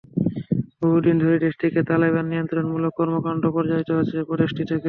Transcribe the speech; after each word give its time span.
বহু 0.81 0.97
দিন 1.05 1.15
ধরেই 1.21 1.43
দেশটিতে 1.45 1.79
তালেবানের 1.89 2.29
নিয়ন্ত্রণমূলক 2.31 2.91
কর্মকাণ্ডও 2.99 3.55
পরিচালিত 3.55 3.89
হচ্ছে 3.93 4.17
প্রদেশটি 4.29 4.61
থেকে। 4.61 4.79